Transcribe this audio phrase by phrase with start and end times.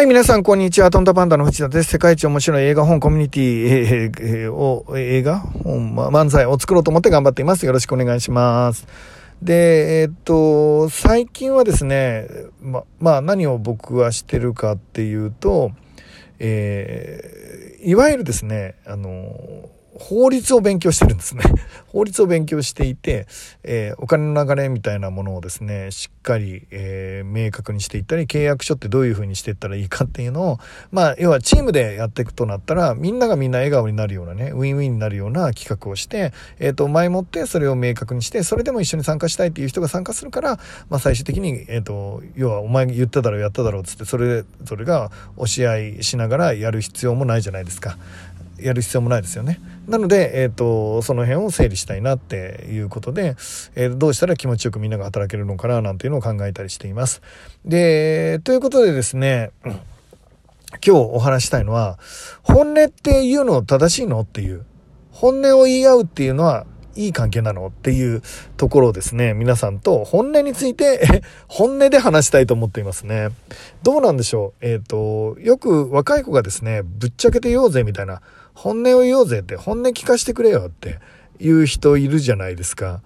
[0.00, 0.90] はい、皆さん、こんにちは。
[0.90, 1.90] トンタパンダの藤田です。
[1.90, 7.66] 世界一面白い映画本コミュニティ、えーえー、を、映画本、ま、漫才を作ろうと思って頑張っています。
[7.66, 8.86] よろしくお願いします。
[9.42, 12.28] で、えー、っと、最近はですね、
[12.62, 15.72] ま、まあ、何を僕はしてるかっていうと、
[16.38, 19.68] えー、いわゆるですね、あの、
[20.00, 21.42] 法律を勉強してるんですね。
[21.92, 23.26] 法律を勉強していて、
[23.62, 30.58] えー、お金の流れみたいなものをですね、しっかり、えー、明確にしていったり、契約書ってどういうふうにしていったらいいかっていうのを、
[30.90, 40.58] まあ、要はチームでやっていくとなったら、みんながみんな笑顔になるようなね、ウィンウィンになるような企画をして、えっ、ー、と、前もってそれを明確にして、それでも一緒に参加したいっていう人が参加するから、
[40.88, 47.98] まあ、最終的に、えっ、と、要はお前言っただろう、やっただろうっつって、それ、それが押し合いしながらやる必要もないじゃないですか。
[48.62, 49.60] やる必要もないですよね。
[49.88, 53.36] なので、えっ、ー、と、その辺を整理したいなっていうことで、
[53.74, 57.22] えー、どうしたら気持ちよくみんなが働けるのかななんていうのを考えたりしています。
[57.64, 59.80] で、ということでですね、 今
[60.80, 61.98] 日お話したいのは、
[62.42, 64.64] 本音っていうの正しいのっていう、
[65.10, 66.64] 本音を言い合うっていうのは
[66.96, 68.22] いい関係なのっていう
[68.56, 73.28] ところをですね、皆さんと本音について 本音で話したいと思っていますね。
[73.82, 74.66] どうなんでしょう？
[74.66, 78.22] えっ、ー、と、よく若い子がですね、ぶっちゃけて言おうぜみたいな、
[78.60, 80.98] 本音を言おうぜって、本音聞かせてくれよって
[81.38, 83.00] いう人いるじゃないですか。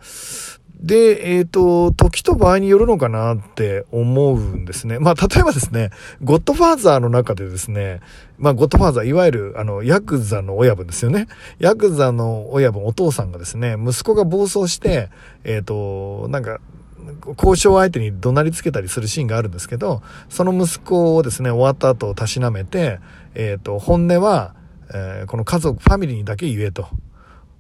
[0.81, 4.99] で、えっ、ー、と、時と場合によるのかなって思うんですね。
[4.99, 5.91] まあ、例えばですね、
[6.25, 8.01] ゴッドファーザーの中でですね、
[8.37, 11.29] まあ、ゴッドファーザー、いわゆる、あの、ヤクザの親分ですよね。
[11.61, 15.09] ヤクザの親分、お父さんがですね、息子が暴走して、
[15.45, 16.59] えっ、ー、と、なんか、
[17.39, 22.99] 交渉相手に怒鳴りつけたりするシーンがあるんですけど、その息子をですね、終わった後、たしなめて、
[23.37, 24.55] えっ、ー、と、本音は、
[24.95, 26.87] えー、この家族、ファミリーにだけ言えと。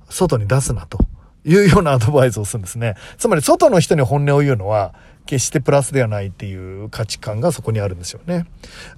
[0.09, 0.99] 外に出すなと。
[1.47, 2.95] いうようなアドバイスをするんですね。
[3.19, 4.95] つまり、外の人に本音を言うのは、
[5.27, 8.47] 決してプラスではないっていう価値観がそこにあるんですよね。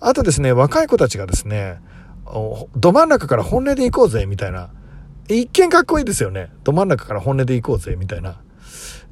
[0.00, 1.80] あとですね、若い子たちがですね、
[2.76, 4.70] ど真ん中から本音で行こうぜ、みたいな。
[5.28, 6.52] 一見かっこいいですよね。
[6.62, 8.40] ど真ん中から本音で行こうぜ、みたいな。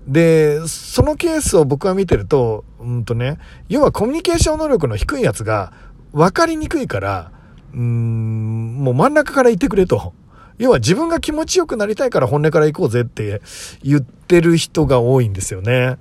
[0.07, 5.73] で、そのケースを僕は見てると、うんとね、要はコミュニケーション能力の低いやつが
[6.13, 7.33] 分かりにくいから、
[7.75, 10.12] うん、もう真ん中から行ってくれと。
[10.59, 13.43] 要は自分が気持ちよくなりたいから本音から行こうぜって
[13.83, 15.99] 言ってる人が多いんですよね。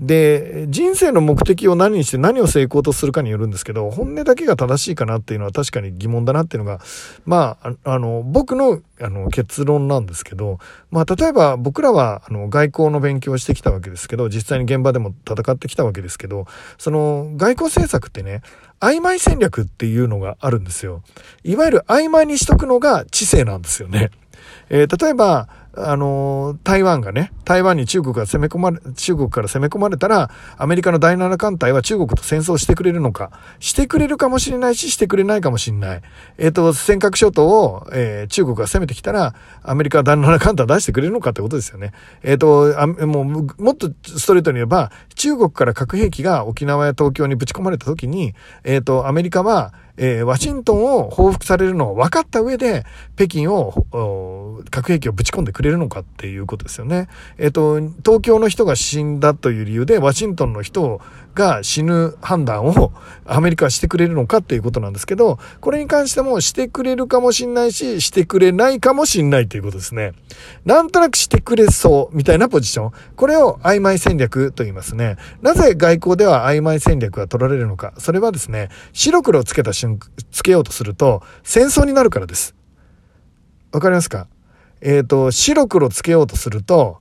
[0.00, 6.80] で、人生の目的を何にして何を成功とするかによるんですけど、本音だけが正しいかなっていうのは確かに疑問だなっていうのが、
[7.24, 10.58] まあ、あの、僕のあの結論なんですけど、
[10.90, 16.46] まあ、例えば僕らはあの外交の勉強をしてきたわけですけど、実際に現場でも戦ってきたわけですけど、
[16.78, 18.42] その外交政策ってね、
[18.80, 21.02] 曖昧戦略っていうのがあるんですよ。
[21.42, 24.10] いわゆる曖昧にしとくのが知性なんですよね。
[24.70, 36.02] えー、例えば、あの、台湾がね、台湾に中国が攻め込まれ、中国から攻め込まれたら、アメリカの第7艦隊は中国と戦争してくれるのか、してくれるかもしれないし、してくれないかもしれない。
[36.38, 41.92] えっ、ー、と、尖閣諸島を、えー、中国が攻めてきたら、アメリカは第7艦隊出してくれるのかってことですよね。
[42.22, 48.34] えっ、ー、とあ、もう、もっとストレートに言えば、中国から核兵器が沖縄や東京にぶち込まれた時に、
[48.64, 52.84] えっ、と、アメリカは、えー、ワシントンを報復されるのを分かった上で、
[53.16, 57.08] 北京を、核兵器をぶち込んでくれるのかっていうことですよね。
[57.38, 61.00] えっ、ー、と、東京の人が死んだという理由で、ワシントンの人
[61.34, 62.92] が死ぬ判断を
[63.26, 70.12] アメリカはしてくれるのかっていうことなんですけど、これに関してもしてくれるかもしんないし、してくれないかもしんないということですね。
[70.64, 72.92] なんとなくしてくれそうみたいなポジション。
[73.16, 75.16] これを曖昧戦略と言いますね。
[75.42, 77.94] なぜ外交では曖昧戦略が取られるのか。
[77.98, 79.98] それはですね、白黒つけた瞬、
[80.30, 82.54] つけようとすると戦争になるからです。
[83.72, 84.28] わかりますか？
[84.80, 87.00] えっ、ー、と、白黒つけようとすると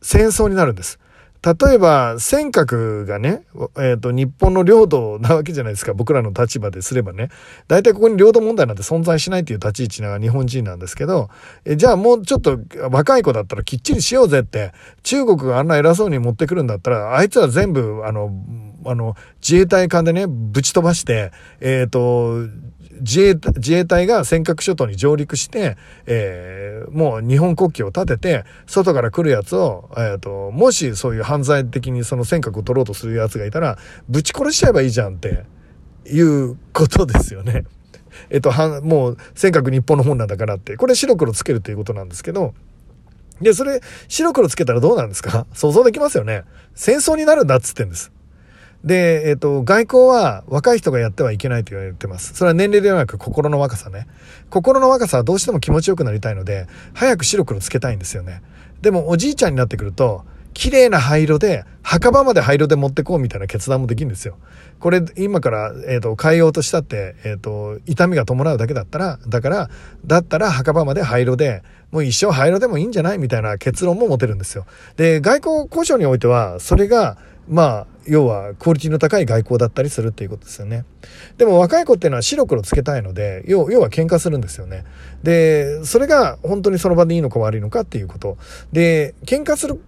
[0.00, 0.98] 戦争になるんです。
[1.44, 5.92] 例えば、尖閣がね、えっ、ー、と、日本の領土なわけじゃないですか。
[5.92, 7.28] 僕らの立場ですればね。
[7.68, 11.28] 大体ここに領土問題なんて存在しないっていう立ち位置な日本人なんですけど、
[11.66, 12.58] えじゃあもうちょっと
[12.90, 14.72] 若い子だったらきっちりしようぜって、
[15.02, 18.30] 中国があんな偉そうに持ってくるんだったら、あいつは全部、あの、
[18.86, 22.48] あの、自衛隊艦でね、ぶち飛ばして、えっ、ー、と、
[23.00, 25.76] 自衛自衛隊が尖閣諸島に上陸して、
[26.06, 33.78] えー、もう日本国旗を立てて、外から来るやつを、えっ、ー、と、もしそういう犯罪的にその尖閣を取ろうとするやつがいたら、
[34.08, 35.44] ぶち殺しちゃえばいいじゃんって
[36.06, 37.64] いうことですよね。
[38.30, 42.54] えっ、と、はもう尖閣日本の本なんだからって、これ白黒つけるということなんですけど、
[43.40, 45.46] で、それ、白黒つけたらどうなんですか？
[45.52, 46.44] 想像できますよね。
[46.74, 48.12] 戦争になるんだっつってんです。
[48.84, 52.34] で、えっ、と、外交は若い人がやってはいけないと言われてます。
[52.34, 54.06] それは年齢ではなく心の若さね。
[54.50, 58.42] 心の若さはどうしても気持ちよくなりたいので、早く白黒つけたいんですよね。
[58.82, 64.36] でもおじいちゃんになってくると、綺麗な灰色で、墓場まで灰色で持ってこうみたいな決断もできるんですよ。
[64.78, 69.70] これ、今から、えっ、ー、と、変えようとしたって、えっ、ー、と、痛みが伴うだけだったら、だから、
[70.06, 73.18] だったら墓場まで灰色で、もう一生灰色でもいいんじゃない？
[73.18, 74.66] みたいな結論も持てるんですよ。
[74.96, 77.16] で、外交交渉においては、それが、
[77.48, 80.84] まあ、要はクオリティの高い外交だったりするっていうことですよね。
[81.38, 84.84] でも若い子っていうのは白黒つけたいので、要要は喧嘩するんですよね。
[85.22, 88.36] で、それが本当にその場でいいのか悪いのかっていうこと。
[88.72, 89.80] で、喧嘩する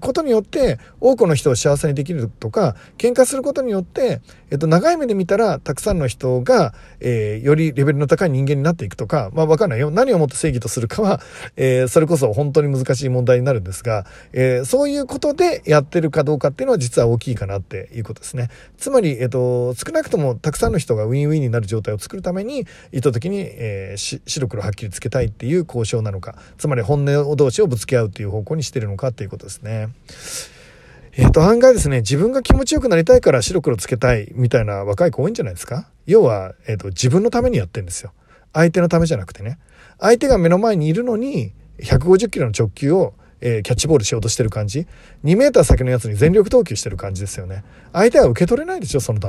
[0.00, 4.20] ことによって多くの人を幸せにできるとか喧嘩することによって、
[4.50, 9.90] えっと、長い目で見たらたくさんの人が、えー、よりレベルの高い人間になっていくとかまあ分かんないよ。
[9.90, 11.20] 何をもって正義とするかは、
[11.56, 18.48] えー、それこそ本当に難しい問題になるんですが、えー、そういうことでやってるかどうかっていうのは実は大きいかなっていうことですね。
[18.78, 29.88] つまり、えっと、少なくともたくさんの人がウィンウィンになる状態を作るために意図的に、えー、白黒はっきりつけたいっていう交渉なのかつまり本音同士をぶつけ合うっていう方向にしてるのかっていうことですですね。
[31.12, 35.88] えっ、と、案外ですね、自分が気持ちよくなりたいから白黒つけたいみたいな若い子多いんじゃないですか？
[36.06, 38.12] 要は、えっ、と、自分のためにやってんですよ。
[38.52, 39.58] 相手のためじゃなくてね。
[39.98, 44.86] 相手が目の前にいるのに、150キロの直球を、えー、キャッチボールしようとしてる感じ。
[45.24, 47.64] 2メーター先のやつに全力投球してる感じですよね。
[47.92, 49.28] 相手は受け取れないでしょ、その球。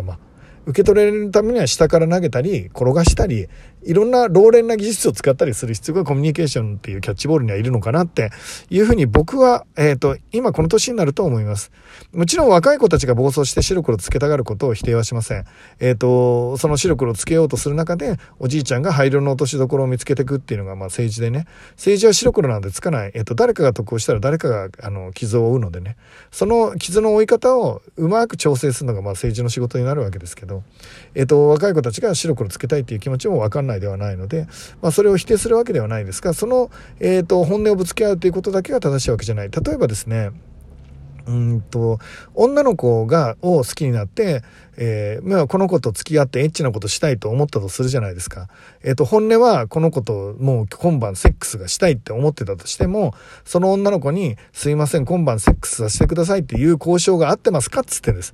[0.65, 3.47] 受け取れるためには下から投げたり転がしたり
[3.83, 8.31] いろんな老練な技術を使ったりする必要がコミュニケーションっていうキャッチボールにはいるのかなって
[8.69, 11.71] いうふうに僕は、えっ、ー、と、今この年になると思います。
[12.13, 15.45] もちろん若い子たちが暴走して白黒つけたがることを否定はしません。
[15.79, 23.11] えっ、ー、と、その白黒つけようとする中で、おじいちゃんが灰色の落としどころを見つけていくっていうのが、まあ政治でね、政治は白黒なんでつかない。
[23.15, 25.97] えっ、ー、と、誰かが得をしたら誰かが、あの、傷を負うのでね、
[26.31, 30.63] その傷の負い方をうまく調整するのが、まあ政治の仕事になるわけですけど、
[31.15, 34.47] えっ、と、若い子たちが白黒つけたいっていう気持ちもわかんないではないので、
[34.81, 36.69] まあ、それを否定するわけではないですが、その、
[36.99, 39.49] えっ、ー、と、本音をぶつけ合うということだけが正しいわけじゃない。
[39.49, 40.31] 例えばですね、
[41.27, 41.99] うんと、
[42.33, 44.43] 女の子が、を好きになって、
[44.77, 48.47] えー、まあ、この子と付き合ってエッチなことしたいと思ったとするじゃないですか。
[48.83, 53.13] えっ、ー、と、本音はこの子ともう今晩セックスがしたいって思ってたとしても、
[53.45, 58.33] その女の子に、すいません、今晩セックスさせてくださいっていう交渉があってますかっつってんです。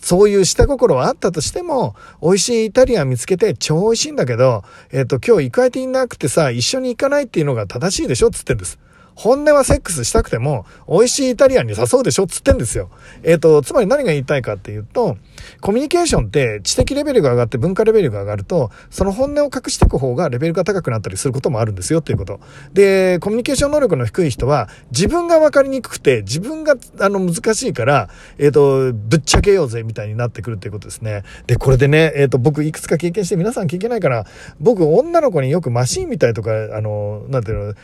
[0.00, 8.30] そういう下心はあったとしても、美味しいイタリアン見つけて超美味しいんだけど、えっ、ー、と、今日行く相手いなくてさ、一緒に行かないっていうのが正しいでしょ？
[8.30, 8.78] つってんです。
[9.20, 12.88] 本音はセックスしたくても、美味しいイタリアンに誘うでしょっつってんですよ。
[13.22, 15.18] えっ、ー、と、つまり何が言いたいかっていうと、
[15.60, 22.40] コミュニケーションって知的レベルが上がって文化レベルが上がると、その本音を隠していく方がレベルが高くなったりすることもあるんですよっていうこと。
[22.72, 28.08] で、コミュニケーション能力の低い人は、自分が分かりにくくて、自分があの難しいから、
[28.38, 31.24] えっ、ー、と、ぶっちゃけようぜみたいになってくるっていうことですね。
[31.46, 34.24] で、これでね、えっ、ー、と、僕いくつか経験して皆さん経験ないから、
[34.60, 37.74] 僕女の子によくマシンみたいとか、あの、なんていうの、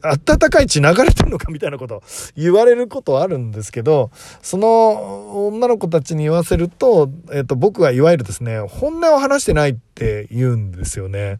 [0.00, 2.02] 暖かい血流れてんのかみたいなこと
[2.36, 4.10] 言われることあるんですけど、
[4.42, 11.38] その女の子たちに言わせると、えっ、と、僕はいわゆるですね、本音を話してないって言うんですよね。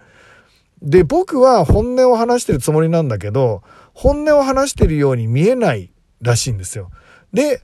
[0.82, 3.62] で、僕は本音を話してるつもりなんだけど、
[3.94, 5.90] 本音を話してるように見えない
[6.20, 6.90] らしいんですよ。
[7.32, 7.62] で、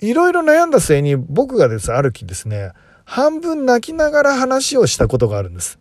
[0.00, 2.72] いろいろ悩んだ末に僕がです、ある日ですね、
[3.04, 5.78] 半分泣きながら話をしたことがあるんです。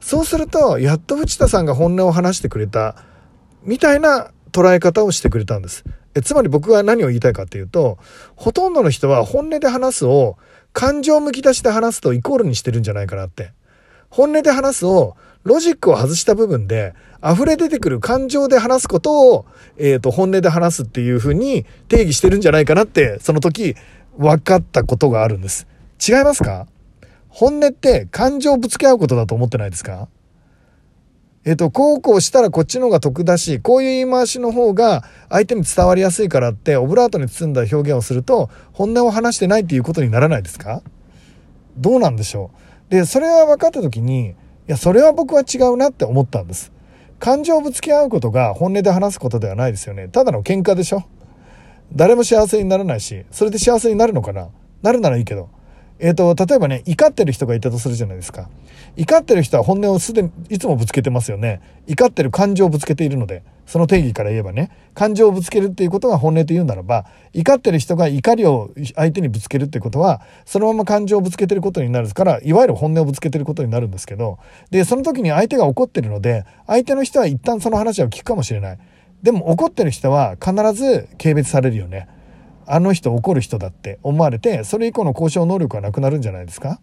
[0.00, 2.96] そうすると、やっと藤田さんが本音を話してくれた。
[3.62, 5.84] みたいな捉え方をしてくれたんです。
[6.14, 7.98] えつまり僕は何を言いたいかっていうと、
[8.36, 10.38] ほとんどの人は本音で話すを
[10.72, 13.52] 感情むき出しで話すとイコールにしてるんじゃないかなって。
[14.08, 19.46] 本音で話すをロジックを外した部分で溢れ出てくる感情で話すことを、
[19.78, 23.76] えっ、ー、と、本音で話すっていうふうに定義してるんじゃないかなって、その時
[24.18, 25.66] 分かったことがあるんです。
[26.06, 26.66] 違いますか？
[27.28, 30.08] 本音って感情をぶつけ合うことだと思ってないですか？
[31.46, 40.82] えっと、こうこうしたらこっちの方が得だし、こういう言い回しの方が相手に伝わりやすいからって、オブラートに包んだ表現をすると、本音を話してないっていうことにならないですか？
[41.78, 42.50] どうなんでしょ
[42.88, 42.90] う？
[42.90, 44.34] で、それは分かった時に、い
[44.66, 46.72] や、それは僕は違うなって思ったんです。
[47.18, 50.08] 感情をぶつけ合うことが本音で話すことではないですよね。
[50.08, 51.04] ただの喧嘩でしょ？
[51.94, 54.48] 誰も幸せにならないし、それで幸せになるのかな？
[54.82, 55.48] なるならいいけど。
[56.00, 58.48] えっ、ー、と、例えばね、怒ってる人がいたとするじゃないですか。
[58.96, 61.60] 怒ってる人は本音をすでにいつもぶつけてますよね。
[61.86, 67.04] 怒ってる感情をぶつけているので、その定義から言えばね、感情をぶつけるっていうことが本音と言うならば、
[67.34, 74.38] 怒ってる人が怒りを相手にぶつけるっていうことは、そのまま感情をぶつけてることになるから、いわゆる本音をぶつけてることになるんですけど、
[74.70, 78.78] で、その時に相手が怒ってるので、相手の人は一旦その話を聞くかもしれない。
[79.22, 82.08] でも怒ってる人は必ず軽蔑されるよね。
[82.70, 86.80] あの人怒る人だって思われてそれ以降の交渉能力はなくなるんじゃないですか？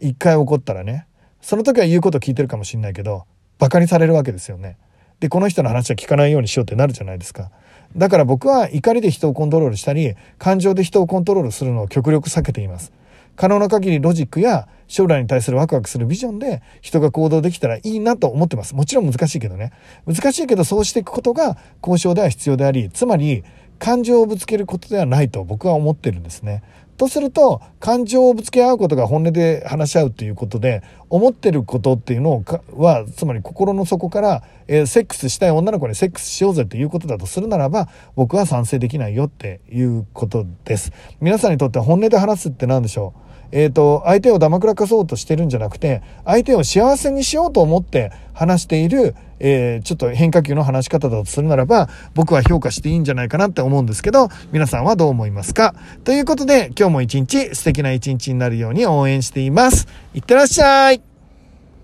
[0.00, 1.06] 一回怒ったらね
[1.40, 3.24] その時は言うこと聞いてるかもしんないけど
[3.58, 4.76] バカにされるわけですよね
[5.20, 7.50] でこの人の話は聞かないようにしようってなるじゃないですか
[7.96, 12.90] だから僕は怒りで人をコントロールしたり、感情で人をコントロールするのを極力避けています。
[13.36, 18.74] 可能な限りロジックや将来に対するワクワクするビジョンで人が行動できたらいいなと思ってます。
[18.74, 19.72] もちろん難しいけどね。
[20.06, 23.44] 難しいけどそうしていくことが交渉では必要であり、つまり
[23.82, 26.62] 感情をぶつけることではないと僕は思ってるんですね。
[26.96, 32.44] とすると感情をぶつけ合うことが本音で話し合うということで思ってることっていうの
[32.76, 43.21] はつまり心の底から、えー、セックスしたい女の子にセックスしようぜっていうことだとするならば僕は賛成できないよっていうことです皆さんにとって本音で話すって何でしょう？
[43.52, 55.74] えっ、ー、と、相手をだまくらかそうとしてるんじゃなくて、相手を幸せにしようと思って話している、えー、ちょっと変化球の話し方だとするならば、僕は評価していいんじゃないかなって思うんですけど、皆さんはどう思いますか？
[56.04, 59.86] ということで、今日も一日素敵な一日になるように応援しています。
[60.14, 61.11] いってらっしゃい